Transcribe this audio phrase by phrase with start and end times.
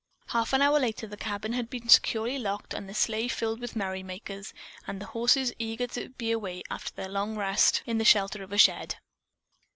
[0.29, 4.51] Half an hour later the cabin had been securely locked, the sleigh filled with merrymakers,
[4.87, 8.51] and the horses eager to be away after their long rest in the shelter of
[8.51, 8.95] a shed.